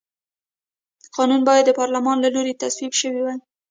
قانون 1.15 1.41
باید 1.47 1.65
د 1.67 1.71
پارلمان 1.79 2.17
له 2.21 2.29
لوري 2.35 2.53
تصویب 2.61 2.93
شوی 3.01 3.21
وي. 3.25 3.35